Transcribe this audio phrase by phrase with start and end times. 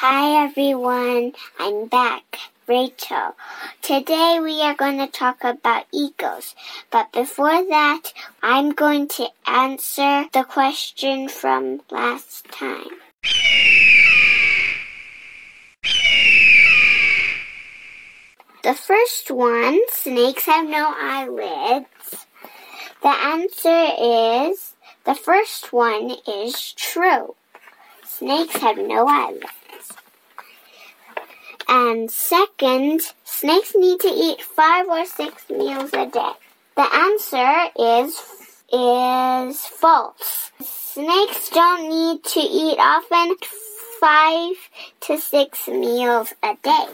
[0.00, 2.36] Hi everyone, I'm back.
[2.68, 3.34] Rachel.
[3.80, 6.54] Today we are going to talk about eagles.
[6.90, 8.12] But before that,
[8.42, 13.00] I'm going to answer the question from last time.
[18.64, 22.26] The first one, snakes have no eyelids.
[23.00, 24.74] The answer is,
[25.06, 27.34] the first one is true.
[28.04, 29.46] Snakes have no eyelids.
[31.68, 36.32] And second, snakes need to eat five or six meals a day.
[36.76, 38.22] The answer is
[38.72, 40.50] is false.
[40.60, 43.36] Snakes don't need to eat often
[44.00, 44.56] five
[45.00, 46.86] to six meals a day.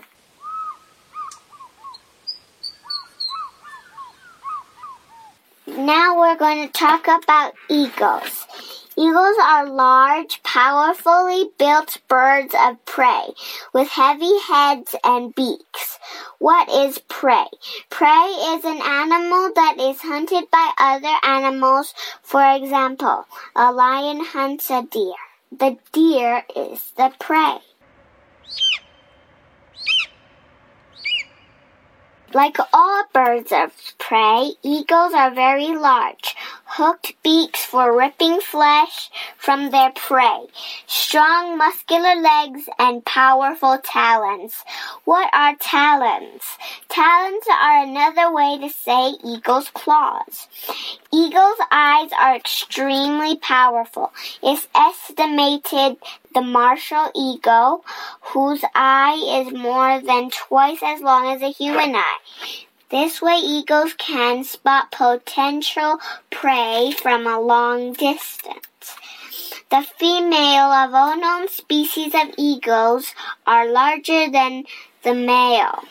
[5.67, 8.47] Now we're going to talk about eagles.
[8.97, 13.33] Eagles are large, powerfully built birds of prey
[13.73, 15.99] with heavy heads and beaks.
[16.39, 17.47] What is prey?
[17.89, 21.95] Prey is an animal that is hunted by other animals.
[22.23, 23.25] For example,
[23.57, 25.15] a lion hunts a deer.
[25.51, 27.59] The deer is the prey.
[32.35, 36.32] Like all birds of prey, eagles are very large,
[36.77, 40.47] hooked beaks for ripping flesh from their prey,
[40.87, 44.55] strong muscular legs, and powerful talons.
[45.05, 46.41] What are talons?
[46.89, 50.49] Talons are another way to say eagle's claws.
[51.13, 54.11] Eagle's eyes are extremely powerful.
[54.43, 55.99] It's estimated
[56.33, 57.85] the martial eagle,
[58.33, 62.19] whose eye is more than twice as long as a human eye.
[62.93, 65.99] This way eagles can spot potential
[66.31, 68.97] prey from a long distance.
[69.71, 73.15] The female of all known species of eagles
[73.47, 74.65] are larger than
[75.05, 75.85] the male.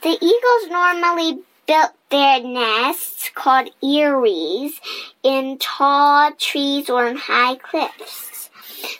[0.00, 4.80] The eagles normally built their nests called eyries
[5.22, 8.48] in tall trees or in high cliffs.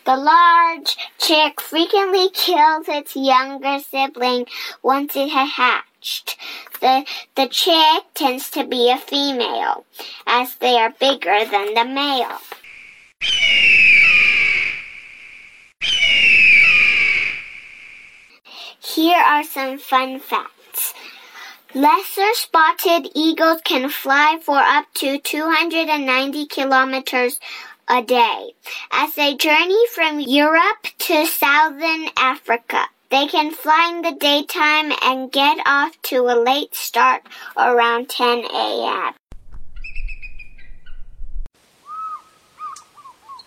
[0.05, 4.49] The large chick frequently kills its younger sibling
[4.83, 5.49] once it has
[6.81, 7.05] The,
[7.37, 9.85] the chick tends to be a female,
[10.27, 12.39] as they are bigger than the male.
[18.95, 20.93] Here are some fun facts.
[21.75, 27.39] Lesser spotted eagles can fly for up to 290 kilometers
[27.89, 28.55] a day.
[28.91, 35.31] As they journey from Europe to southern Africa, they can fly in the daytime and
[35.31, 37.21] get off to a late start
[37.59, 39.13] around 10 a.m.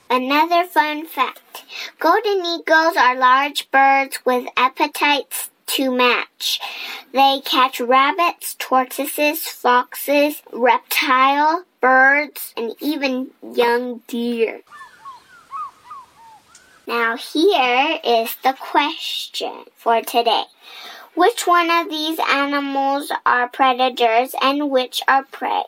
[0.07, 1.63] Another fun fact.
[1.99, 6.59] Golden eagles are large birds with appetites to match.
[7.11, 14.61] They catch rabbits, tortoises, foxes, reptile, birds, and even young deer.
[16.87, 20.43] Now here is the question for today.
[21.15, 25.63] Which one of these animals are predators and which are prey?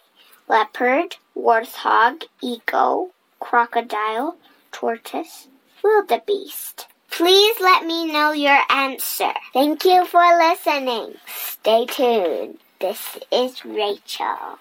[0.47, 4.38] Leopard, warthog, eagle, crocodile,
[4.72, 5.47] tortoise,
[5.83, 6.88] wildebeest.
[7.09, 9.33] Please let me know your answer.
[9.53, 11.16] Thank you for listening.
[11.25, 12.59] Stay tuned.
[12.79, 14.59] This is Rachel.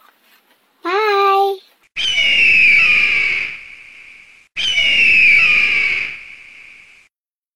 [0.82, 1.15] Bye.